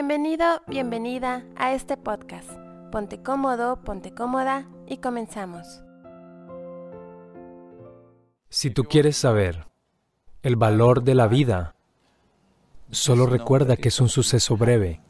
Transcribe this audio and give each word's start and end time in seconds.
Bienvenido, 0.00 0.62
bienvenida 0.68 1.44
a 1.56 1.74
este 1.74 1.96
podcast. 1.96 2.48
Ponte 2.92 3.20
cómodo, 3.20 3.82
ponte 3.82 4.12
cómoda 4.12 4.70
y 4.86 4.98
comenzamos. 4.98 5.82
Si 8.48 8.70
tú 8.70 8.84
quieres 8.84 9.16
saber 9.16 9.66
el 10.44 10.54
valor 10.54 11.02
de 11.02 11.16
la 11.16 11.26
vida, 11.26 11.74
solo 12.92 13.26
recuerda 13.26 13.76
que 13.76 13.88
es 13.88 14.00
un 14.00 14.08
suceso 14.08 14.56
breve. 14.56 15.00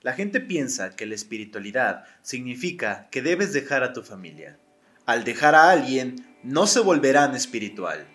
La 0.00 0.14
gente 0.14 0.40
piensa 0.40 0.96
que 0.96 1.04
la 1.04 1.14
espiritualidad 1.14 2.04
significa 2.22 3.10
que 3.10 3.20
debes 3.20 3.52
dejar 3.52 3.82
a 3.82 3.92
tu 3.92 4.02
familia. 4.02 4.58
Al 5.04 5.24
dejar 5.24 5.54
a 5.54 5.70
alguien, 5.70 6.34
no 6.42 6.66
se 6.66 6.80
volverán 6.80 7.34
espiritual. 7.34 8.06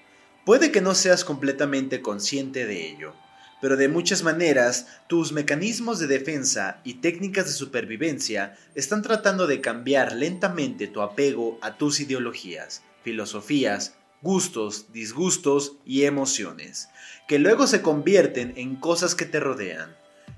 Puede 0.43 0.71
que 0.71 0.81
no 0.81 0.95
seas 0.95 1.23
completamente 1.23 2.01
consciente 2.01 2.65
de 2.65 2.89
ello, 2.89 3.13
pero 3.61 3.77
de 3.77 3.87
muchas 3.87 4.23
maneras 4.23 4.87
tus 5.07 5.31
mecanismos 5.31 5.99
de 5.99 6.07
defensa 6.07 6.79
y 6.83 6.95
técnicas 6.95 7.45
de 7.45 7.51
supervivencia 7.53 8.57
están 8.75 9.01
tratando 9.01 9.47
de 9.47 9.61
cambiar 9.61 10.13
lentamente 10.13 10.87
tu 10.87 11.01
apego 11.01 11.57
a 11.61 11.77
tus 11.77 11.99
ideologías, 11.99 12.83
filosofías, 13.03 13.95
gustos, 14.21 14.91
disgustos 14.93 15.77
y 15.85 16.03
emociones, 16.03 16.89
que 17.27 17.39
luego 17.39 17.67
se 17.67 17.81
convierten 17.81 18.53
en 18.57 18.75
cosas 18.75 19.15
que 19.15 19.25
te 19.25 19.39
rodean. 19.39 19.95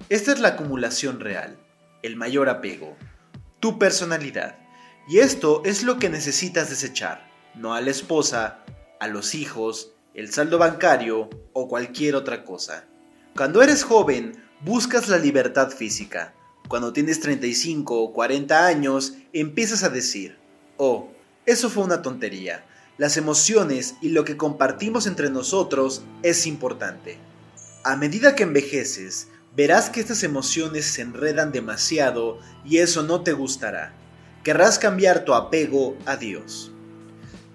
Esta 0.10 0.32
es 0.32 0.40
la 0.40 0.50
acumulación 0.50 1.20
real, 1.20 1.58
el 2.04 2.16
mayor 2.16 2.50
apego, 2.50 2.96
tu 3.60 3.80
personalidad. 3.80 4.58
Y 5.08 5.20
esto 5.20 5.64
es 5.66 5.84
lo 5.84 5.98
que 5.98 6.10
necesitas 6.10 6.70
desechar, 6.70 7.30
no 7.56 7.74
a 7.74 7.82
la 7.82 7.90
esposa, 7.90 8.64
a 9.00 9.08
los 9.08 9.34
hijos, 9.34 9.94
el 10.14 10.32
saldo 10.32 10.58
bancario 10.58 11.30
o 11.54 11.68
cualquier 11.68 12.16
otra 12.16 12.44
cosa. 12.44 12.86
Cuando 13.36 13.62
eres 13.62 13.84
joven, 13.84 14.44
buscas 14.62 15.08
la 15.08 15.18
libertad 15.18 15.70
física. 15.70 16.34
Cuando 16.68 16.92
tienes 16.92 17.20
35 17.22 18.02
o 18.02 18.14
40 18.14 18.66
años, 18.66 19.14
empiezas 19.34 19.84
a 19.84 19.90
decir, 19.90 20.38
oh, 20.78 21.10
eso 21.46 21.70
fue 21.70 21.84
una 21.84 22.02
tontería. 22.02 22.66
Las 22.98 23.16
emociones 23.16 23.96
y 24.02 24.10
lo 24.10 24.26
que 24.26 24.36
compartimos 24.36 25.08
entre 25.08 25.30
nosotros 25.30 26.04
es 26.22 26.46
importante. 26.46 27.18
A 27.86 27.96
medida 27.96 28.36
que 28.36 28.44
envejeces, 28.44 29.30
verás 29.56 29.90
que 29.90 30.02
estas 30.02 30.24
emociones 30.24 30.86
se 30.86 31.02
enredan 31.02 31.54
demasiado 31.54 32.40
y 32.66 32.80
eso 32.80 33.04
no 33.04 33.22
te 33.22 33.32
gustará. 33.32 33.94
Querrás 34.44 34.80
cambiar 34.80 35.24
tu 35.24 35.34
apego 35.34 35.98
a 36.06 36.18
Dios. 36.18 36.74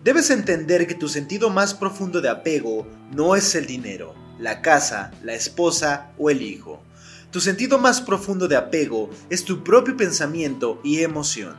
Debes 0.03 0.31
entender 0.31 0.87
que 0.87 0.95
tu 0.95 1.09
sentido 1.09 1.51
más 1.51 1.75
profundo 1.75 2.21
de 2.21 2.31
apego 2.31 2.87
no 3.13 3.37
es 3.37 3.55
el 3.55 3.67
dinero, 3.67 4.15
la 4.39 4.63
casa, 4.63 5.13
la 5.23 5.35
esposa 5.35 6.13
o 6.19 6.31
el 6.31 6.43
hijo. 6.43 6.83
Tu 7.31 7.41
sentido 7.41 7.79
más 7.79 8.01
profundo 8.01 8.49
de 8.49 8.57
apego 8.57 9.11
es 9.31 9.45
tu 9.45 9.65
propio 9.65 9.97
pensamiento 9.97 10.81
y 10.85 11.01
emoción. 11.01 11.55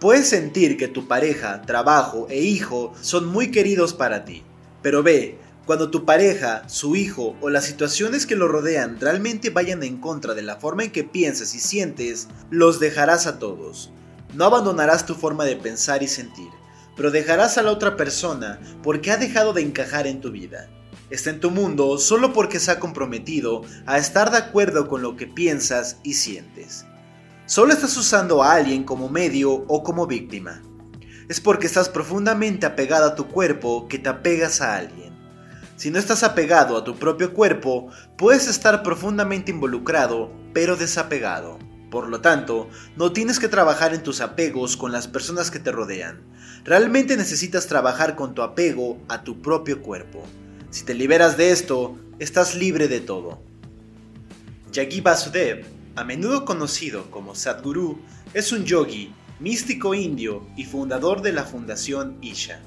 Puedes 0.00 0.28
sentir 0.28 0.76
que 0.76 0.88
tu 0.88 1.08
pareja, 1.08 1.62
trabajo 1.62 2.26
e 2.30 2.40
hijo 2.40 2.92
son 3.00 3.26
muy 3.26 3.50
queridos 3.50 3.94
para 3.94 4.24
ti, 4.24 4.44
pero 4.82 5.02
ve, 5.02 5.38
cuando 5.66 5.90
tu 5.90 6.04
pareja, 6.04 6.68
su 6.68 6.96
hijo 6.96 7.36
o 7.40 7.50
las 7.50 7.64
situaciones 7.64 8.26
que 8.26 8.36
lo 8.36 8.48
rodean 8.48 8.98
realmente 9.00 9.50
vayan 9.50 9.82
en 9.82 9.98
contra 9.98 10.34
de 10.34 10.42
la 10.42 10.56
forma 10.56 10.84
en 10.84 10.92
que 10.92 11.04
piensas 11.04 11.54
y 11.54 11.58
sientes, 11.58 12.28
los 12.50 12.80
dejarás 12.80 13.26
a 13.26 13.38
todos. 13.38 13.90
No 14.34 14.44
abandonarás 14.44 15.04
tu 15.04 15.14
forma 15.14 15.44
de 15.44 15.56
pensar 15.56 16.02
y 16.02 16.08
sentir 16.08 16.48
pero 16.98 17.12
dejarás 17.12 17.56
a 17.58 17.62
la 17.62 17.70
otra 17.70 17.96
persona 17.96 18.58
porque 18.82 19.12
ha 19.12 19.16
dejado 19.16 19.52
de 19.52 19.62
encajar 19.62 20.08
en 20.08 20.20
tu 20.20 20.32
vida. 20.32 20.68
Está 21.10 21.30
en 21.30 21.40
tu 21.40 21.50
mundo 21.50 21.96
solo 21.96 22.34
porque 22.34 22.60
se 22.60 22.70
ha 22.70 22.78
comprometido 22.78 23.62
a 23.86 23.96
estar 23.96 24.30
de 24.30 24.36
acuerdo 24.36 24.88
con 24.88 25.00
lo 25.00 25.16
que 25.16 25.26
piensas 25.26 25.96
y 26.02 26.14
sientes. 26.14 26.84
Solo 27.46 27.72
estás 27.72 27.96
usando 27.96 28.42
a 28.42 28.52
alguien 28.52 28.84
como 28.84 29.08
medio 29.08 29.52
o 29.68 29.82
como 29.82 30.06
víctima. 30.06 30.62
Es 31.30 31.40
porque 31.40 31.66
estás 31.66 31.88
profundamente 31.88 32.66
apegado 32.66 33.06
a 33.06 33.14
tu 33.14 33.28
cuerpo 33.28 33.88
que 33.88 33.98
te 33.98 34.10
apegas 34.10 34.60
a 34.60 34.76
alguien. 34.76 35.16
Si 35.76 35.90
no 35.90 35.98
estás 35.98 36.24
apegado 36.24 36.76
a 36.76 36.84
tu 36.84 36.96
propio 36.96 37.32
cuerpo, 37.32 37.88
puedes 38.18 38.46
estar 38.46 38.82
profundamente 38.82 39.50
involucrado, 39.50 40.30
pero 40.52 40.76
desapegado. 40.76 41.58
Por 41.90 42.08
lo 42.08 42.20
tanto, 42.20 42.68
no 42.96 43.12
tienes 43.12 43.38
que 43.38 43.48
trabajar 43.48 43.94
en 43.94 44.02
tus 44.02 44.20
apegos 44.20 44.76
con 44.76 44.92
las 44.92 45.08
personas 45.08 45.50
que 45.50 45.58
te 45.58 45.72
rodean. 45.72 46.20
Realmente 46.64 47.16
necesitas 47.16 47.66
trabajar 47.66 48.14
con 48.14 48.34
tu 48.34 48.42
apego 48.42 48.98
a 49.08 49.24
tu 49.24 49.40
propio 49.40 49.80
cuerpo. 49.80 50.22
Si 50.70 50.84
te 50.84 50.92
liberas 50.92 51.38
de 51.38 51.50
esto, 51.50 51.96
estás 52.18 52.54
libre 52.54 52.88
de 52.88 53.00
todo. 53.00 53.40
Yagi 54.70 55.00
Basudev, 55.00 55.64
a 55.96 56.04
menudo 56.04 56.44
conocido 56.44 57.10
como 57.10 57.34
Sadhguru, 57.34 57.98
es 58.34 58.52
un 58.52 58.66
yogi, 58.66 59.14
místico 59.40 59.94
indio 59.94 60.46
y 60.58 60.64
fundador 60.64 61.22
de 61.22 61.32
la 61.32 61.44
Fundación 61.44 62.18
Isha. 62.20 62.60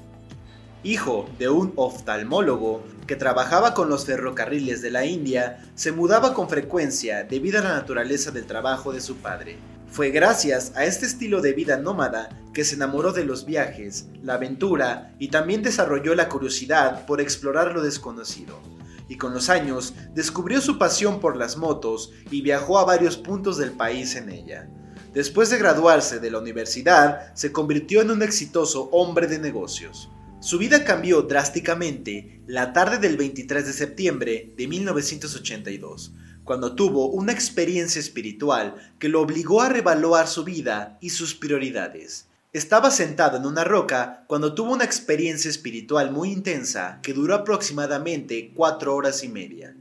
Hijo 0.82 1.30
de 1.38 1.48
un 1.48 1.74
oftalmólogo 1.76 2.82
que 3.06 3.14
trabajaba 3.14 3.72
con 3.72 3.88
los 3.88 4.04
ferrocarriles 4.04 4.82
de 4.82 4.90
la 4.90 5.06
India, 5.06 5.64
se 5.76 5.92
mudaba 5.92 6.34
con 6.34 6.48
frecuencia 6.48 7.22
debido 7.22 7.60
a 7.60 7.62
la 7.62 7.74
naturaleza 7.74 8.32
del 8.32 8.46
trabajo 8.46 8.92
de 8.92 9.00
su 9.00 9.18
padre. 9.18 9.58
Fue 9.92 10.08
gracias 10.08 10.72
a 10.74 10.86
este 10.86 11.04
estilo 11.04 11.42
de 11.42 11.52
vida 11.52 11.76
nómada 11.76 12.30
que 12.54 12.64
se 12.64 12.76
enamoró 12.76 13.12
de 13.12 13.26
los 13.26 13.44
viajes, 13.44 14.06
la 14.22 14.34
aventura 14.34 15.14
y 15.18 15.28
también 15.28 15.62
desarrolló 15.62 16.14
la 16.14 16.30
curiosidad 16.30 17.04
por 17.04 17.20
explorar 17.20 17.74
lo 17.74 17.82
desconocido. 17.82 18.58
Y 19.06 19.18
con 19.18 19.34
los 19.34 19.50
años 19.50 19.92
descubrió 20.14 20.62
su 20.62 20.78
pasión 20.78 21.20
por 21.20 21.36
las 21.36 21.58
motos 21.58 22.10
y 22.30 22.40
viajó 22.40 22.78
a 22.78 22.86
varios 22.86 23.18
puntos 23.18 23.58
del 23.58 23.72
país 23.72 24.16
en 24.16 24.30
ella. 24.30 24.66
Después 25.12 25.50
de 25.50 25.58
graduarse 25.58 26.20
de 26.20 26.30
la 26.30 26.38
universidad, 26.38 27.34
se 27.34 27.52
convirtió 27.52 28.00
en 28.00 28.12
un 28.12 28.22
exitoso 28.22 28.88
hombre 28.92 29.26
de 29.26 29.40
negocios. 29.40 30.08
Su 30.40 30.56
vida 30.56 30.84
cambió 30.84 31.20
drásticamente 31.20 32.40
la 32.46 32.72
tarde 32.72 32.96
del 32.96 33.18
23 33.18 33.66
de 33.66 33.72
septiembre 33.74 34.54
de 34.56 34.68
1982, 34.68 36.14
cuando 36.44 36.74
tuvo 36.74 37.08
una 37.08 37.32
experiencia 37.32 38.00
espiritual 38.00 38.74
que 38.98 39.08
lo 39.08 39.20
obligó 39.20 39.62
a 39.62 39.68
revaluar 39.68 40.28
su 40.28 40.44
vida 40.44 40.98
y 41.00 41.10
sus 41.10 41.34
prioridades. 41.34 42.26
Estaba 42.52 42.90
sentado 42.90 43.38
en 43.38 43.46
una 43.46 43.64
roca 43.64 44.24
cuando 44.26 44.54
tuvo 44.54 44.72
una 44.72 44.84
experiencia 44.84 45.48
espiritual 45.48 46.10
muy 46.10 46.30
intensa 46.30 46.98
que 47.02 47.14
duró 47.14 47.34
aproximadamente 47.34 48.52
cuatro 48.54 48.94
horas 48.94 49.24
y 49.24 49.28
media. 49.28 49.74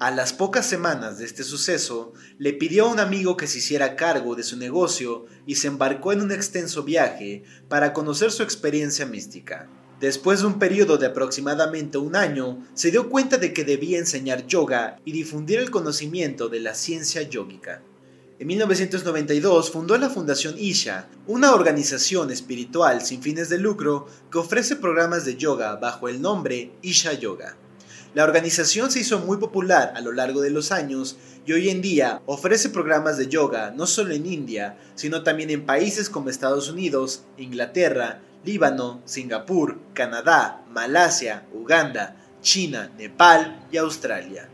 A 0.00 0.10
las 0.10 0.32
pocas 0.32 0.64
semanas 0.64 1.18
de 1.18 1.24
este 1.24 1.42
suceso, 1.42 2.12
le 2.38 2.52
pidió 2.52 2.86
a 2.86 2.88
un 2.88 3.00
amigo 3.00 3.36
que 3.36 3.48
se 3.48 3.58
hiciera 3.58 3.96
cargo 3.96 4.36
de 4.36 4.44
su 4.44 4.56
negocio 4.56 5.26
y 5.44 5.56
se 5.56 5.66
embarcó 5.66 6.12
en 6.12 6.20
un 6.20 6.30
extenso 6.30 6.84
viaje 6.84 7.42
para 7.68 7.92
conocer 7.92 8.30
su 8.30 8.44
experiencia 8.44 9.06
mística. 9.06 9.68
Después 10.00 10.40
de 10.40 10.46
un 10.46 10.60
periodo 10.60 10.96
de 10.96 11.06
aproximadamente 11.06 11.98
un 11.98 12.14
año, 12.14 12.64
se 12.74 12.92
dio 12.92 13.08
cuenta 13.10 13.36
de 13.36 13.52
que 13.52 13.64
debía 13.64 13.98
enseñar 13.98 14.46
yoga 14.46 15.00
y 15.04 15.10
difundir 15.10 15.58
el 15.58 15.72
conocimiento 15.72 16.48
de 16.48 16.60
la 16.60 16.74
ciencia 16.74 17.22
yógica. 17.22 17.82
En 18.38 18.46
1992 18.46 19.72
fundó 19.72 19.98
la 19.98 20.08
Fundación 20.08 20.54
Isha, 20.56 21.08
una 21.26 21.52
organización 21.52 22.30
espiritual 22.30 23.04
sin 23.04 23.20
fines 23.20 23.48
de 23.48 23.58
lucro 23.58 24.06
que 24.30 24.38
ofrece 24.38 24.76
programas 24.76 25.24
de 25.24 25.36
yoga 25.36 25.74
bajo 25.74 26.08
el 26.08 26.22
nombre 26.22 26.70
Isha 26.82 27.14
Yoga. 27.14 27.56
La 28.18 28.24
organización 28.24 28.90
se 28.90 28.98
hizo 28.98 29.20
muy 29.20 29.36
popular 29.36 29.92
a 29.94 30.00
lo 30.00 30.10
largo 30.10 30.40
de 30.40 30.50
los 30.50 30.72
años 30.72 31.16
y 31.46 31.52
hoy 31.52 31.68
en 31.68 31.80
día 31.80 32.20
ofrece 32.26 32.68
programas 32.68 33.16
de 33.16 33.28
yoga 33.28 33.70
no 33.70 33.86
solo 33.86 34.12
en 34.12 34.26
India, 34.26 34.76
sino 34.96 35.22
también 35.22 35.50
en 35.50 35.64
países 35.64 36.10
como 36.10 36.28
Estados 36.28 36.68
Unidos, 36.68 37.22
Inglaterra, 37.36 38.20
Líbano, 38.44 39.02
Singapur, 39.04 39.78
Canadá, 39.92 40.64
Malasia, 40.68 41.46
Uganda, 41.52 42.16
China, 42.42 42.90
Nepal 42.98 43.64
y 43.70 43.76
Australia. 43.76 44.48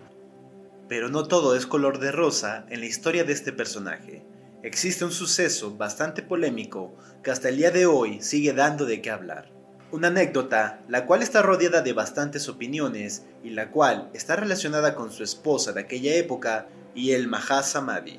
Pero 0.86 1.08
no 1.08 1.26
todo 1.26 1.56
es 1.56 1.66
color 1.66 2.00
de 2.00 2.12
rosa 2.12 2.66
en 2.68 2.80
la 2.80 2.86
historia 2.86 3.24
de 3.24 3.32
este 3.32 3.50
personaje. 3.50 4.22
Existe 4.62 5.06
un 5.06 5.12
suceso 5.12 5.74
bastante 5.74 6.20
polémico 6.20 6.94
que 7.22 7.30
hasta 7.30 7.48
el 7.48 7.56
día 7.56 7.70
de 7.70 7.86
hoy 7.86 8.20
sigue 8.20 8.52
dando 8.52 8.84
de 8.84 9.00
qué 9.00 9.10
hablar. 9.10 9.53
Una 9.94 10.08
anécdota, 10.08 10.80
la 10.88 11.06
cual 11.06 11.22
está 11.22 11.40
rodeada 11.40 11.80
de 11.80 11.92
bastantes 11.92 12.48
opiniones 12.48 13.26
y 13.44 13.50
la 13.50 13.70
cual 13.70 14.10
está 14.12 14.34
relacionada 14.34 14.96
con 14.96 15.12
su 15.12 15.22
esposa 15.22 15.72
de 15.72 15.82
aquella 15.82 16.16
época 16.16 16.66
y 16.96 17.12
el 17.12 17.28
Mahasamadhi. 17.28 18.18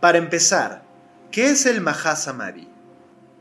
Para 0.00 0.18
empezar, 0.18 0.82
¿qué 1.30 1.50
es 1.50 1.64
el 1.66 1.80
Mahasamadhi? 1.80 2.68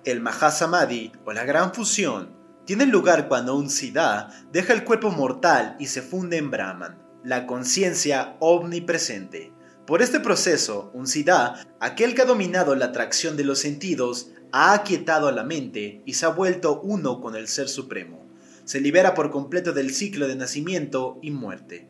El 0.06 0.22
Mahasamadhi 0.22 1.12
o 1.25 1.34
la 1.34 1.44
gran 1.44 1.74
fusión 1.74 2.36
tiene 2.68 2.86
lugar 2.86 3.28
cuando 3.28 3.56
un 3.56 3.72
Siddha 3.72 4.30
deja 4.51 4.74
el 4.74 4.84
cuerpo 4.84 5.10
mortal 5.10 5.75
y 5.80 5.88
se 5.88 6.04
funde 6.04 6.38
en 6.38 6.51
Brahman, 6.51 7.00
la 7.24 7.48
conciencia 7.48 8.36
omnipresente. 8.40 9.51
Por 9.89 10.03
este 10.03 10.19
proceso, 10.19 10.91
un 10.94 11.07
Siddha, 11.07 11.65
aquel 11.80 12.13
que 12.13 12.21
ha 12.21 12.25
dominado 12.25 12.75
la 12.75 12.86
atracción 12.86 13.36
de 13.36 13.44
los 13.44 13.57
sentidos, 13.57 14.30
ha 14.51 14.74
aquietado 14.74 15.27
a 15.27 15.31
la 15.31 15.44
mente 15.44 16.03
y 16.06 16.13
se 16.13 16.27
ha 16.27 16.30
vuelto 16.30 16.80
uno 16.81 17.19
con 17.19 17.36
el 17.36 17.47
Ser 17.47 17.68
Supremo. 17.68 18.24
Se 18.65 18.81
libera 18.81 19.15
por 19.15 19.31
completo 19.31 19.74
del 19.74 19.91
ciclo 19.91 20.27
de 20.27 20.36
nacimiento 20.36 21.18
y 21.24 21.31
muerte. 21.31 21.88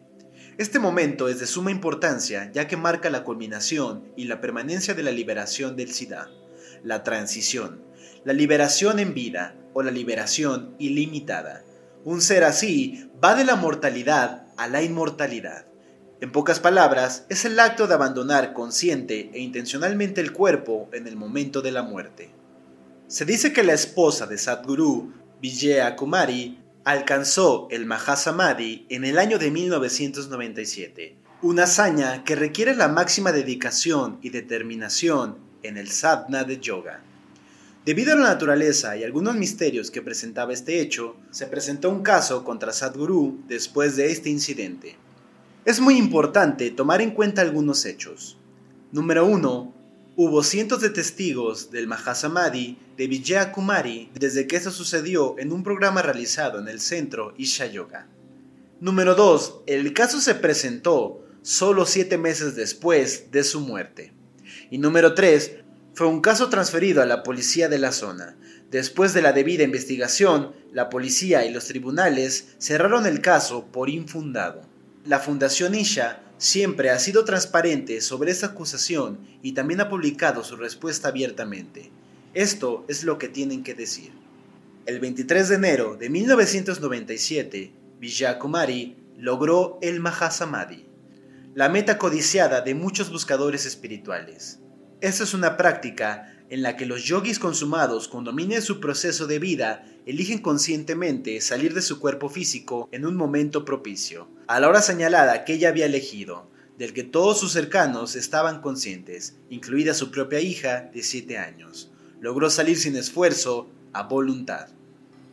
Este 0.58 0.80
momento 0.80 1.28
es 1.28 1.42
de 1.42 1.46
suma 1.46 1.72
importancia 1.72 2.50
ya 2.54 2.70
que 2.70 2.78
marca 2.78 3.10
la 3.10 3.26
culminación 3.26 4.06
y 4.16 4.24
la 4.24 4.40
permanencia 4.40 4.94
de 4.94 5.04
la 5.04 5.12
liberación 5.12 5.76
del 5.76 5.92
SIDA, 5.92 6.30
la 6.86 7.04
transición, 7.04 7.84
la 8.24 8.32
liberación 8.32 9.00
en 9.00 9.14
vida 9.14 9.58
o 9.74 9.84
la 9.84 9.92
liberación 9.92 10.74
ilimitada. 10.80 11.66
Un 12.06 12.22
ser 12.22 12.46
así 12.46 13.12
va 13.22 13.36
de 13.36 13.44
la 13.44 13.58
mortalidad 13.58 14.48
a 14.56 14.70
la 14.70 14.84
inmortalidad. 14.84 15.69
En 16.22 16.34
pocas 16.34 16.60
palabras, 16.60 17.26
es 17.30 17.46
el 17.46 17.58
acto 17.62 17.88
de 17.88 17.94
abandonar 17.94 18.52
consciente 18.52 19.30
e 19.34 19.40
intencionalmente 19.40 20.20
el 20.20 20.34
cuerpo 20.34 20.90
en 20.92 21.08
el 21.08 21.16
momento 21.16 21.62
de 21.62 21.72
la 21.72 21.82
muerte. 21.82 22.30
Se 23.08 23.24
dice 23.24 23.54
que 23.54 23.64
la 23.64 23.72
esposa 23.72 24.28
de 24.28 24.38
Sadhguru, 24.38 25.14
Vijaya 25.42 25.96
Kumari, 25.96 26.60
alcanzó 26.84 27.70
el 27.72 27.86
Mahasamadhi 27.86 28.86
en 28.90 29.06
el 29.06 29.18
año 29.18 29.40
de 29.40 29.50
1997, 29.50 31.16
una 31.42 31.64
hazaña 31.64 32.26
que 32.26 32.36
requiere 32.36 32.76
la 32.76 32.90
máxima 32.90 33.32
dedicación 33.32 34.20
y 34.22 34.30
determinación 34.30 35.38
en 35.64 35.78
el 35.78 35.90
sadhana 35.90 36.44
de 36.44 36.60
yoga. 36.60 37.02
Debido 37.86 38.12
a 38.12 38.18
la 38.18 38.28
naturaleza 38.28 38.98
y 38.98 39.06
algunos 39.06 39.36
misterios 39.36 39.90
que 39.90 40.02
presentaba 40.02 40.52
este 40.52 40.82
hecho, 40.82 41.16
se 41.32 41.48
presentó 41.48 41.90
un 41.90 42.04
caso 42.04 42.44
contra 42.44 42.74
Sadhguru 42.74 43.46
después 43.48 43.96
de 43.96 44.12
este 44.12 44.30
incidente. 44.30 44.98
Es 45.70 45.80
muy 45.80 45.98
importante 45.98 46.72
tomar 46.72 47.00
en 47.00 47.12
cuenta 47.12 47.44
algunos 47.44 47.86
hechos. 47.86 48.40
Número 48.92 49.28
1. 49.28 49.74
Hubo 50.16 50.44
cientos 50.44 50.82
de 50.82 50.90
testigos 50.90 51.70
del 51.70 51.86
Mahasamadhi 51.86 52.80
de 52.98 53.08
Vijaya 53.08 53.52
Kumari 53.52 54.10
desde 54.16 54.48
que 54.48 54.56
esto 54.56 54.72
sucedió 54.72 55.36
en 55.38 55.52
un 55.52 55.62
programa 55.62 56.02
realizado 56.02 56.58
en 56.58 56.70
el 56.70 56.80
centro 56.80 57.36
Isha 57.38 57.68
Yoga. 57.68 58.08
Número 58.80 59.14
2. 59.14 59.66
El 59.68 59.94
caso 59.94 60.20
se 60.20 60.34
presentó 60.34 61.24
solo 61.44 61.86
siete 61.86 62.18
meses 62.18 62.56
después 62.56 63.30
de 63.30 63.44
su 63.44 63.60
muerte. 63.60 64.12
Y 64.72 64.80
número 64.80 65.14
3. 65.14 65.52
Fue 65.94 66.08
un 66.08 66.22
caso 66.22 66.50
transferido 66.50 67.04
a 67.04 67.06
la 67.06 67.22
policía 67.22 67.70
de 67.70 67.78
la 67.78 67.92
zona. 67.92 68.36
Después 68.72 69.14
de 69.14 69.22
la 69.22 69.34
debida 69.34 69.66
investigación, 69.66 70.52
la 70.74 70.90
policía 70.90 71.46
y 71.46 71.54
los 71.54 71.66
tribunales 71.66 72.56
cerraron 72.58 73.06
el 73.06 73.22
caso 73.22 73.68
por 73.68 73.92
infundado. 73.92 74.69
La 75.10 75.18
Fundación 75.18 75.74
Isha 75.74 76.22
siempre 76.38 76.92
ha 76.92 77.00
sido 77.00 77.26
transparente 77.26 78.00
sobre 78.00 78.30
esta 78.30 78.46
acusación 78.46 79.18
y 79.42 79.54
también 79.54 79.82
ha 79.82 79.90
publicado 79.90 80.44
su 80.44 80.56
respuesta 80.56 81.08
abiertamente. 81.08 81.90
Esto 82.36 82.86
es 82.88 83.04
lo 83.04 83.18
que 83.18 83.28
tienen 83.28 83.64
que 83.64 83.74
decir. 83.74 84.12
El 84.86 85.00
23 85.00 85.50
de 85.50 85.56
enero 85.56 85.96
de 85.96 86.12
1997, 86.12 87.74
Kumari 88.40 88.98
logró 89.18 89.80
el 89.82 90.00
Mahasamadhi, 90.00 90.86
la 91.56 91.70
meta 91.70 91.98
codiciada 91.98 92.62
de 92.62 92.76
muchos 92.76 93.10
buscadores 93.10 93.66
espirituales. 93.66 94.60
Esta 95.02 95.24
es 95.24 95.34
una 95.34 95.58
práctica 95.58 96.39
en 96.50 96.64
la 96.64 96.76
que 96.76 96.86
los 96.86 97.04
yogis 97.04 97.40
consumados 97.40 98.08
con 98.08 98.24
dominio 98.24 98.62
su 98.62 98.80
proceso 98.80 99.28
de 99.28 99.40
vida 99.40 99.86
eligen 100.06 100.40
conscientemente 100.40 101.40
salir 101.42 101.74
de 101.74 101.82
su 101.82 102.00
cuerpo 102.00 102.30
físico 102.30 102.90
en 102.92 103.06
un 103.06 103.16
momento 103.16 103.64
propicio, 103.66 104.28
a 104.48 104.60
la 104.60 104.68
hora 104.68 104.82
señalada 104.82 105.46
que 105.46 105.54
ella 105.54 105.70
había 105.70 105.86
elegido, 105.86 106.50
del 106.80 106.94
que 106.94 107.04
todos 107.04 107.40
sus 107.40 107.52
cercanos 107.52 108.16
estaban 108.16 108.62
conscientes, 108.62 109.36
incluida 109.50 109.94
su 109.94 110.10
propia 110.12 110.40
hija 110.40 110.90
de 110.94 111.04
7 111.04 111.38
años. 111.38 111.92
Logró 112.20 112.50
salir 112.50 112.78
sin 112.78 112.96
esfuerzo, 112.96 113.70
a 113.94 114.04
voluntad. 114.04 114.70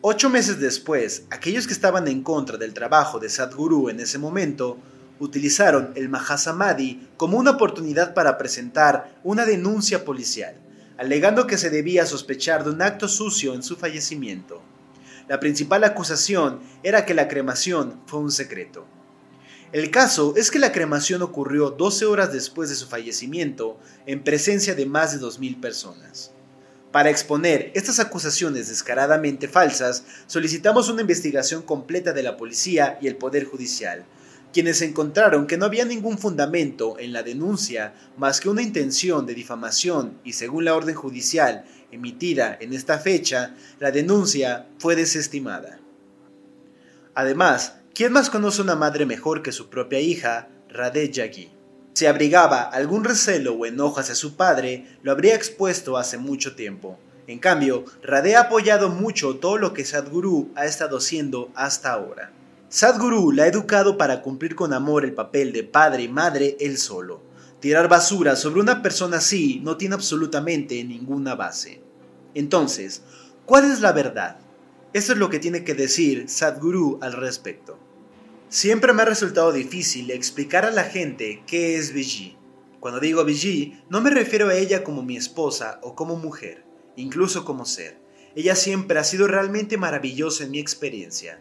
Ocho 0.01 0.31
meses 0.31 0.61
después, 0.61 1.25
aquellos 1.31 1.67
que 1.67 1.73
estaban 1.73 2.09
en 2.09 2.23
contra 2.23 2.59
del 2.59 2.75
trabajo 2.75 3.19
de 3.19 3.29
Sadhguru 3.29 3.89
en 3.89 4.01
ese 4.01 4.19
momento 4.19 4.79
utilizaron 5.19 5.93
el 5.95 6.09
Mahasamadhi 6.09 7.09
como 7.17 7.39
una 7.39 7.53
oportunidad 7.53 8.13
para 8.13 8.37
presentar 8.39 9.19
una 9.25 9.47
denuncia 9.47 10.05
policial 10.05 10.57
alegando 10.99 11.47
que 11.47 11.59
se 11.59 11.71
debía 11.71 12.07
sospechar 12.07 12.65
de 12.65 12.71
un 12.71 12.83
acto 12.83 13.09
sucio 13.09 13.55
en 13.55 13.63
su 13.63 13.77
fallecimiento. 13.77 14.63
La 15.29 15.41
principal 15.41 15.85
acusación 15.85 16.61
era 16.83 17.05
que 17.05 17.15
la 17.15 17.29
cremación 17.29 18.01
fue 18.07 18.21
un 18.21 18.31
secreto. 18.31 18.87
El 19.73 19.91
caso 19.91 20.35
es 20.37 20.51
que 20.51 20.61
la 20.61 20.73
cremación 20.73 21.23
ocurrió 21.23 21.71
12 21.71 22.07
horas 22.07 22.33
después 22.33 22.69
de 22.69 22.77
su 22.77 22.87
fallecimiento 22.87 23.79
en 24.07 24.23
presencia 24.23 24.75
de 24.75 24.87
más 24.87 25.13
de 25.13 25.27
2.000 25.27 25.61
personas. 25.61 26.31
Para 26.93 27.11
exponer 27.11 27.73
estas 27.75 27.99
acusaciones 27.99 28.69
descaradamente 28.69 29.49
falsas, 29.49 30.05
solicitamos 30.29 30.89
una 30.89 31.03
investigación 31.03 31.63
completa 31.63 32.13
de 32.13 32.23
la 32.23 32.37
policía 32.37 32.99
y 33.03 33.09
el 33.09 33.17
Poder 33.17 33.45
Judicial, 33.45 34.07
quienes 34.53 34.83
encontraron 34.83 35.47
que 35.47 35.57
no 35.57 35.67
había 35.67 35.85
ningún 35.85 36.19
fundamento 36.19 36.99
en 36.99 37.13
la 37.13 37.23
denuncia 37.23 37.95
más 38.17 38.41
que 38.41 38.49
una 38.49 38.63
intención 38.63 39.27
de 39.27 39.35
difamación 39.35 40.19
y 40.25 40.33
según 40.33 40.65
la 40.65 40.75
orden 40.75 40.95
judicial 40.95 41.65
emitida 41.93 42.57
en 42.61 42.73
esta 42.73 42.99
fecha, 42.99 43.55
la 43.79 43.91
denuncia 43.91 44.67
fue 44.79 44.97
desestimada. 44.97 45.79
Además, 47.15 47.77
¿quién 47.95 48.13
más 48.13 48.31
conoce 48.31 48.63
una 48.63 48.77
madre 48.77 49.07
mejor 49.07 49.43
que 49.43 49.53
su 49.53 49.69
propia 49.69 50.01
hija, 50.01 50.49
Radhe 50.69 51.11
Yagi? 51.11 51.51
Si 51.95 52.05
abrigaba 52.05 52.63
algún 52.63 53.05
recelo 53.05 53.55
o 53.55 53.65
enojo 53.65 54.01
hacia 54.01 54.15
su 54.15 54.37
padre, 54.37 54.99
lo 55.03 55.13
habría 55.13 55.35
expuesto 55.35 55.97
hace 55.97 56.19
mucho 56.19 56.55
tiempo. 56.55 56.99
En 57.27 57.39
cambio, 57.39 57.85
Radhe 58.03 58.37
ha 58.37 58.43
apoyado 58.43 58.91
mucho 58.91 59.37
todo 59.37 59.57
lo 59.57 59.73
que 59.73 59.85
Sadhguru 59.85 60.53
ha 60.55 60.67
estado 60.67 60.99
haciendo 60.99 61.51
hasta 61.55 61.93
ahora. 61.93 62.33
Sadhguru 62.69 63.31
la 63.31 63.45
ha 63.45 63.47
educado 63.47 63.97
para 63.97 64.23
cumplir 64.23 64.57
con 64.57 64.73
amor 64.73 65.05
el 65.05 65.15
papel 65.15 65.53
de 65.53 65.63
padre 65.63 66.03
y 66.03 66.09
madre 66.09 66.57
él 66.59 66.79
solo. 66.79 67.23
Tirar 67.61 67.89
basura 67.89 68.35
sobre 68.35 68.61
una 68.61 68.83
persona 68.83 69.19
así 69.19 69.61
no 69.63 69.77
tiene 69.77 69.95
absolutamente 69.95 70.83
ninguna 70.83 71.37
base. 71.37 71.81
Entonces, 72.35 73.03
¿cuál 73.45 73.71
es 73.71 73.81
la 73.81 73.93
verdad? 73.93 74.39
Eso 74.93 75.13
es 75.13 75.19
lo 75.19 75.31
que 75.31 75.39
tiene 75.39 75.63
que 75.63 75.75
decir 75.75 76.29
Sadhguru 76.29 76.99
al 77.03 77.13
respecto. 77.13 77.79
Siempre 78.49 78.93
me 78.93 79.03
ha 79.03 79.07
resultado 79.07 79.53
difícil 79.53 80.11
explicar 80.11 80.65
a 80.65 80.73
la 80.73 80.85
gente 80.85 81.45
qué 81.47 81.77
es 81.77 81.93
Viji. 81.93 82.37
Cuando 82.81 82.99
digo 82.99 83.25
Viji, 83.25 83.81
no 83.89 84.01
me 84.01 84.11
refiero 84.11 84.49
a 84.49 84.55
ella 84.55 84.83
como 84.83 85.03
mi 85.03 85.17
esposa 85.17 85.79
o 85.83 85.95
como 85.95 86.17
mujer, 86.17 86.65
incluso 86.97 87.45
como 87.45 87.65
ser. 87.65 88.01
Ella 88.35 88.57
siempre 88.57 88.99
ha 88.99 89.05
sido 89.05 89.29
realmente 89.29 89.77
maravillosa 89.79 90.43
en 90.45 90.51
mi 90.51 90.59
experiencia 90.59 91.41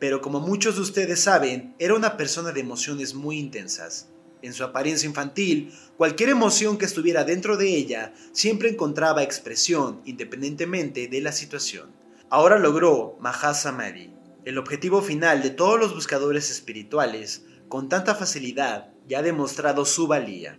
pero 0.00 0.22
como 0.22 0.40
muchos 0.40 0.76
de 0.76 0.80
ustedes 0.80 1.20
saben, 1.20 1.74
era 1.78 1.94
una 1.94 2.16
persona 2.16 2.50
de 2.50 2.60
emociones 2.60 3.14
muy 3.14 3.38
intensas. 3.38 4.08
En 4.42 4.54
su 4.54 4.64
apariencia 4.64 5.06
infantil, 5.06 5.72
cualquier 5.98 6.30
emoción 6.30 6.78
que 6.78 6.86
estuviera 6.86 7.24
dentro 7.24 7.58
de 7.58 7.76
ella 7.76 8.14
siempre 8.32 8.70
encontraba 8.70 9.22
expresión 9.22 10.00
independientemente 10.06 11.06
de 11.08 11.20
la 11.20 11.32
situación. 11.32 11.92
Ahora 12.30 12.58
logró 12.58 13.18
Mahasamadhi, 13.20 14.14
el 14.46 14.56
objetivo 14.56 15.02
final 15.02 15.42
de 15.42 15.50
todos 15.50 15.78
los 15.78 15.94
buscadores 15.94 16.50
espirituales, 16.50 17.44
con 17.68 17.90
tanta 17.90 18.14
facilidad 18.14 18.90
y 19.06 19.14
ha 19.14 19.22
demostrado 19.22 19.84
su 19.84 20.06
valía. 20.06 20.58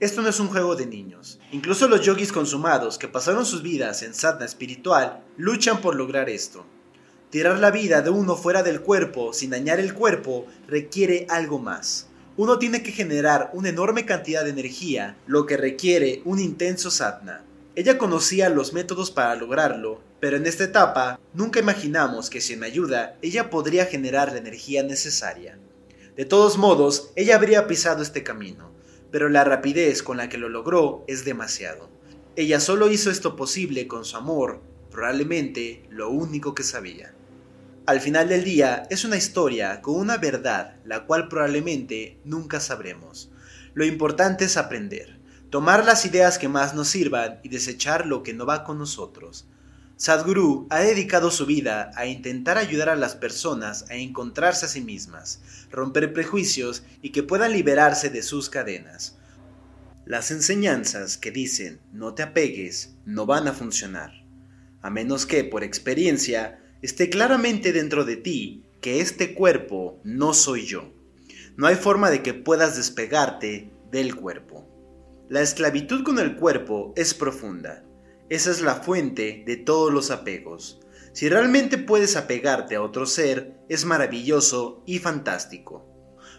Esto 0.00 0.20
no 0.20 0.28
es 0.28 0.40
un 0.40 0.48
juego 0.48 0.74
de 0.74 0.86
niños. 0.86 1.38
Incluso 1.52 1.86
los 1.86 2.00
yogis 2.00 2.32
consumados 2.32 2.98
que 2.98 3.06
pasaron 3.06 3.46
sus 3.46 3.62
vidas 3.62 4.02
en 4.02 4.14
sadhana 4.14 4.46
espiritual 4.46 5.22
luchan 5.36 5.80
por 5.80 5.94
lograr 5.94 6.28
esto. 6.28 6.66
Tirar 7.32 7.60
la 7.60 7.70
vida 7.70 8.02
de 8.02 8.10
uno 8.10 8.36
fuera 8.36 8.62
del 8.62 8.82
cuerpo 8.82 9.32
sin 9.32 9.48
dañar 9.48 9.80
el 9.80 9.94
cuerpo 9.94 10.46
requiere 10.68 11.26
algo 11.30 11.58
más. 11.58 12.08
Uno 12.36 12.58
tiene 12.58 12.82
que 12.82 12.92
generar 12.92 13.48
una 13.54 13.70
enorme 13.70 14.04
cantidad 14.04 14.44
de 14.44 14.50
energía, 14.50 15.16
lo 15.26 15.46
que 15.46 15.56
requiere 15.56 16.20
un 16.26 16.38
intenso 16.38 16.90
sadhana. 16.90 17.42
Ella 17.74 17.96
conocía 17.96 18.50
los 18.50 18.74
métodos 18.74 19.10
para 19.10 19.34
lograrlo, 19.34 20.02
pero 20.20 20.36
en 20.36 20.46
esta 20.46 20.64
etapa 20.64 21.18
nunca 21.32 21.58
imaginamos 21.58 22.28
que 22.28 22.42
sin 22.42 22.64
ayuda 22.64 23.16
ella 23.22 23.48
podría 23.48 23.86
generar 23.86 24.32
la 24.32 24.38
energía 24.38 24.82
necesaria. 24.82 25.58
De 26.14 26.26
todos 26.26 26.58
modos, 26.58 27.12
ella 27.16 27.36
habría 27.36 27.66
pisado 27.66 28.02
este 28.02 28.22
camino, 28.22 28.70
pero 29.10 29.30
la 29.30 29.42
rapidez 29.42 30.02
con 30.02 30.18
la 30.18 30.28
que 30.28 30.36
lo 30.36 30.50
logró 30.50 31.02
es 31.06 31.24
demasiado. 31.24 31.88
Ella 32.36 32.60
solo 32.60 32.90
hizo 32.90 33.10
esto 33.10 33.36
posible 33.36 33.88
con 33.88 34.04
su 34.04 34.18
amor, 34.18 34.60
probablemente 34.90 35.86
lo 35.88 36.10
único 36.10 36.54
que 36.54 36.62
sabía. 36.62 37.14
Al 37.84 38.00
final 38.00 38.28
del 38.28 38.44
día 38.44 38.84
es 38.90 39.04
una 39.04 39.16
historia 39.16 39.82
con 39.82 39.96
una 39.96 40.16
verdad 40.16 40.76
la 40.84 41.04
cual 41.04 41.26
probablemente 41.26 42.20
nunca 42.24 42.60
sabremos. 42.60 43.32
Lo 43.74 43.84
importante 43.84 44.44
es 44.44 44.56
aprender, 44.56 45.18
tomar 45.50 45.84
las 45.84 46.06
ideas 46.06 46.38
que 46.38 46.46
más 46.46 46.76
nos 46.76 46.86
sirvan 46.86 47.40
y 47.42 47.48
desechar 47.48 48.06
lo 48.06 48.22
que 48.22 48.34
no 48.34 48.46
va 48.46 48.62
con 48.62 48.78
nosotros. 48.78 49.48
Sadhguru 49.96 50.68
ha 50.70 50.78
dedicado 50.78 51.32
su 51.32 51.44
vida 51.44 51.90
a 51.96 52.06
intentar 52.06 52.56
ayudar 52.56 52.88
a 52.88 52.94
las 52.94 53.16
personas 53.16 53.84
a 53.90 53.96
encontrarse 53.96 54.66
a 54.66 54.68
sí 54.68 54.80
mismas, 54.80 55.40
romper 55.72 56.12
prejuicios 56.12 56.84
y 57.02 57.10
que 57.10 57.24
puedan 57.24 57.50
liberarse 57.50 58.10
de 58.10 58.22
sus 58.22 58.48
cadenas. 58.48 59.16
Las 60.06 60.30
enseñanzas 60.30 61.18
que 61.18 61.32
dicen 61.32 61.80
no 61.92 62.14
te 62.14 62.22
apegues 62.22 62.94
no 63.06 63.26
van 63.26 63.48
a 63.48 63.52
funcionar, 63.52 64.24
a 64.82 64.90
menos 64.90 65.26
que 65.26 65.42
por 65.42 65.64
experiencia 65.64 66.61
esté 66.82 67.08
claramente 67.08 67.72
dentro 67.72 68.04
de 68.04 68.16
ti 68.16 68.64
que 68.80 69.00
este 69.00 69.34
cuerpo 69.34 70.00
no 70.02 70.34
soy 70.34 70.66
yo. 70.66 70.92
no 71.56 71.66
hay 71.66 71.76
forma 71.76 72.10
de 72.10 72.22
que 72.22 72.34
puedas 72.34 72.76
despegarte 72.76 73.70
del 73.90 74.16
cuerpo. 74.16 74.66
La 75.28 75.42
esclavitud 75.42 76.02
con 76.02 76.18
el 76.18 76.36
cuerpo 76.36 76.92
es 76.96 77.14
profunda. 77.14 77.84
Esa 78.28 78.50
es 78.50 78.60
la 78.62 78.76
fuente 78.76 79.44
de 79.46 79.56
todos 79.56 79.92
los 79.92 80.10
apegos. 80.10 80.80
Si 81.12 81.28
realmente 81.28 81.78
puedes 81.78 82.16
apegarte 82.16 82.74
a 82.74 82.82
otro 82.82 83.06
ser, 83.06 83.54
es 83.68 83.84
maravilloso 83.84 84.82
y 84.86 84.98
fantástico. 84.98 85.86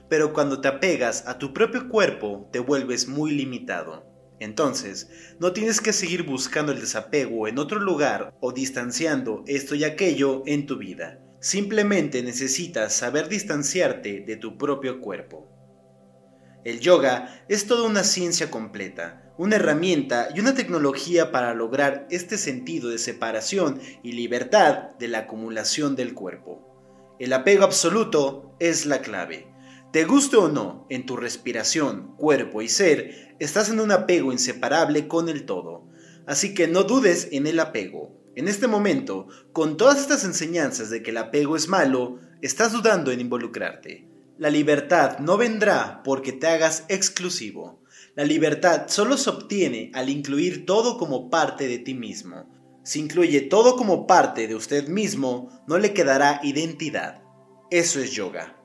Pero 0.09 0.33
cuando 0.33 0.61
te 0.61 0.67
apegas 0.67 1.27
a 1.27 1.37
tu 1.37 1.53
propio 1.53 1.87
cuerpo, 1.87 2.49
te 2.51 2.59
vuelves 2.59 3.07
muy 3.07 3.31
limitado. 3.31 4.12
Entonces, 4.43 5.09
no 5.39 5.53
tienes 5.53 5.79
que 5.79 5.93
seguir 5.93 6.23
buscando 6.23 6.73
el 6.73 6.81
desapego 6.81 7.47
en 7.47 7.57
otro 7.59 7.79
lugar 7.79 8.35
o 8.41 8.51
distanciando 8.51 9.45
esto 9.47 9.73
y 9.73 9.85
aquello 9.85 10.43
en 10.45 10.65
tu 10.65 10.77
vida. 10.77 11.21
Simplemente 11.39 12.21
necesitas 12.21 12.91
saber 12.91 13.29
distanciarte 13.29 14.19
de 14.19 14.35
tu 14.35 14.57
propio 14.57 14.99
cuerpo. 14.99 15.47
El 16.65 16.81
yoga 16.81 17.45
es 17.47 17.67
toda 17.67 17.87
una 17.87 18.03
ciencia 18.03 18.51
completa, 18.51 19.33
una 19.37 19.55
herramienta 19.55 20.27
y 20.35 20.41
una 20.41 20.53
tecnología 20.53 21.31
para 21.31 21.53
lograr 21.53 22.05
este 22.09 22.37
sentido 22.37 22.89
de 22.89 22.97
separación 22.97 23.79
y 24.03 24.11
libertad 24.11 24.89
de 24.99 25.07
la 25.07 25.19
acumulación 25.19 25.95
del 25.95 26.13
cuerpo. 26.13 27.15
El 27.17 27.31
apego 27.31 27.63
absoluto 27.63 28.57
es 28.59 28.85
la 28.85 28.99
clave. 28.99 29.52
Te 29.93 30.05
guste 30.05 30.37
o 30.37 30.49
no, 30.49 30.87
en 30.89 31.05
tu 31.05 31.17
respiración, 31.17 32.15
cuerpo 32.17 32.63
y 32.63 32.67
ser, 32.67 33.35
estás 33.37 33.69
en 33.69 33.79
un 33.79 33.91
apego 33.91 34.31
inseparable 34.31 35.07
con 35.07 35.29
el 35.29 35.45
todo. 35.45 35.87
Así 36.25 36.55
que 36.55 36.67
no 36.67 36.81
dudes 36.81 37.27
en 37.31 37.45
el 37.45 37.59
apego. 37.59 38.11
En 38.35 38.47
este 38.47 38.65
momento, 38.65 39.27
con 39.51 39.77
todas 39.77 39.99
estas 39.99 40.23
enseñanzas 40.23 40.89
de 40.89 41.03
que 41.03 41.11
el 41.11 41.17
apego 41.17 41.55
es 41.55 41.67
malo, 41.67 42.17
estás 42.41 42.71
dudando 42.71 43.11
en 43.11 43.21
involucrarte. 43.21 44.09
La 44.39 44.49
libertad 44.49 45.19
no 45.19 45.37
vendrá 45.37 46.01
porque 46.03 46.31
te 46.31 46.47
hagas 46.47 46.85
exclusivo. 46.87 47.83
La 48.15 48.23
libertad 48.23 48.85
solo 48.87 49.15
se 49.15 49.29
obtiene 49.29 49.91
al 49.93 50.09
incluir 50.09 50.65
todo 50.65 50.97
como 50.97 51.29
parte 51.29 51.67
de 51.67 51.77
ti 51.77 51.93
mismo. 51.93 52.81
Si 52.83 52.99
incluye 52.99 53.41
todo 53.41 53.75
como 53.75 54.07
parte 54.07 54.47
de 54.47 54.55
usted 54.55 54.87
mismo, 54.87 55.63
no 55.67 55.77
le 55.77 55.93
quedará 55.93 56.39
identidad. 56.41 57.21
Eso 57.69 57.99
es 57.99 58.09
yoga. 58.13 58.57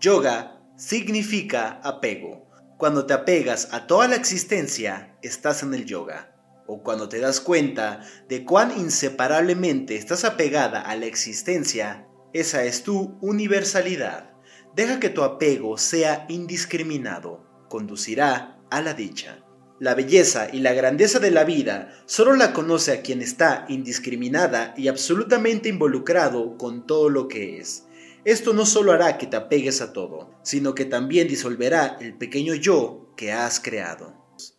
Yoga 0.00 0.60
significa 0.76 1.80
apego. 1.82 2.48
Cuando 2.78 3.06
te 3.06 3.14
apegas 3.14 3.68
a 3.72 3.86
toda 3.86 4.08
la 4.08 4.16
existencia, 4.16 5.16
estás 5.22 5.62
en 5.62 5.72
el 5.72 5.86
yoga. 5.86 6.34
O 6.66 6.82
cuando 6.82 7.08
te 7.08 7.20
das 7.20 7.40
cuenta 7.40 8.00
de 8.28 8.44
cuán 8.44 8.76
inseparablemente 8.76 9.96
estás 9.96 10.24
apegada 10.24 10.80
a 10.80 10.96
la 10.96 11.06
existencia, 11.06 12.06
esa 12.32 12.64
es 12.64 12.82
tu 12.82 13.16
universalidad. 13.20 14.32
Deja 14.74 14.98
que 14.98 15.10
tu 15.10 15.22
apego 15.22 15.78
sea 15.78 16.26
indiscriminado, 16.28 17.46
conducirá 17.68 18.58
a 18.70 18.82
la 18.82 18.94
dicha. 18.94 19.44
La 19.78 19.94
belleza 19.94 20.48
y 20.52 20.60
la 20.60 20.72
grandeza 20.72 21.20
de 21.20 21.30
la 21.30 21.44
vida 21.44 21.92
solo 22.06 22.34
la 22.34 22.52
conoce 22.52 22.92
a 22.92 23.02
quien 23.02 23.22
está 23.22 23.64
indiscriminada 23.68 24.74
y 24.76 24.88
absolutamente 24.88 25.68
involucrado 25.68 26.56
con 26.58 26.86
todo 26.86 27.08
lo 27.08 27.28
que 27.28 27.58
es. 27.58 27.84
Esto 28.24 28.54
no 28.54 28.64
solo 28.64 28.92
hará 28.92 29.18
que 29.18 29.26
te 29.26 29.36
apegues 29.36 29.82
a 29.82 29.92
todo, 29.92 30.30
sino 30.42 30.74
que 30.74 30.86
también 30.86 31.28
disolverá 31.28 31.98
el 32.00 32.16
pequeño 32.16 32.54
yo 32.54 33.12
que 33.16 33.32
has 33.32 33.60
creado. 33.60 34.14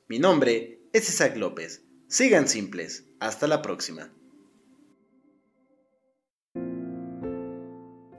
Mi 0.08 0.20
nombre 0.20 0.88
es 0.94 1.10
Isaac 1.10 1.36
López. 1.36 1.84
Sigan 2.08 2.48
simples. 2.48 3.06
Hasta 3.20 3.48
la 3.48 3.64
próxima. 3.64 4.14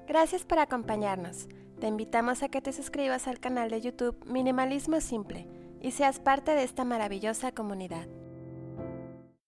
Gracias 0.09 0.45
por 0.45 0.59
acompañarnos. 0.59 1.47
Te 1.79 1.87
invitamos 1.87 2.43
a 2.43 2.49
que 2.49 2.61
te 2.61 2.73
suscribas 2.73 3.29
al 3.29 3.39
canal 3.39 3.71
de 3.71 3.83
YouTube 3.83 4.17
Minimalismo 4.25 5.01
Simple 5.01 5.47
y 5.81 5.93
seas 5.93 6.19
parte 6.19 6.53
de 6.53 6.65
esta 6.65 6.85
maravillosa 6.85 7.53
comunidad. 7.53 8.09